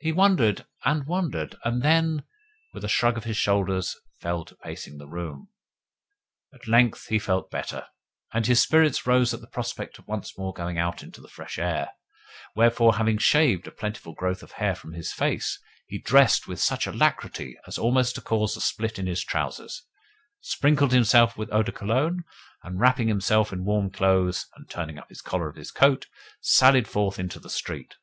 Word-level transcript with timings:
He 0.00 0.10
wondered 0.10 0.66
and 0.84 1.06
wondered, 1.06 1.54
and 1.64 1.80
then, 1.80 2.24
with 2.72 2.82
a 2.82 2.88
shrug 2.88 3.16
of 3.16 3.22
his 3.22 3.36
shoulders, 3.36 3.94
fell 4.20 4.44
to 4.46 4.56
pacing 4.56 4.98
the 4.98 5.06
room. 5.06 5.48
At 6.52 6.66
length 6.66 7.06
he 7.06 7.20
felt 7.20 7.52
better, 7.52 7.86
and 8.32 8.44
his 8.46 8.60
spirits 8.60 9.06
rose 9.06 9.32
at 9.32 9.40
the 9.40 9.46
prospect 9.46 9.96
of 10.00 10.08
once 10.08 10.36
more 10.36 10.52
going 10.52 10.76
out 10.76 11.04
into 11.04 11.20
the 11.20 11.28
fresh 11.28 11.56
air; 11.56 11.90
wherefore, 12.56 12.96
having 12.96 13.16
shaved 13.16 13.68
a 13.68 13.70
plentiful 13.70 14.12
growth 14.12 14.42
of 14.42 14.50
hair 14.50 14.74
from 14.74 14.92
his 14.92 15.12
face, 15.12 15.60
he 15.86 16.00
dressed 16.00 16.48
with 16.48 16.58
such 16.60 16.88
alacrity 16.88 17.56
as 17.64 17.78
almost 17.78 18.16
to 18.16 18.20
cause 18.22 18.56
a 18.56 18.60
split 18.60 18.98
in 18.98 19.06
his 19.06 19.22
trousers, 19.22 19.84
sprinkled 20.40 20.90
himself 20.90 21.38
with 21.38 21.48
eau 21.52 21.62
de 21.62 21.70
Cologne, 21.70 22.24
and 22.64 22.80
wrapping 22.80 23.06
himself 23.06 23.52
in 23.52 23.64
warm 23.64 23.88
clothes, 23.88 24.48
and 24.56 24.68
turning 24.68 24.98
up 24.98 25.08
the 25.08 25.14
collar 25.14 25.48
of 25.48 25.54
his 25.54 25.70
coat, 25.70 26.08
sallied 26.40 26.88
forth 26.88 27.20
into 27.20 27.38
the 27.38 27.48
street. 27.48 27.94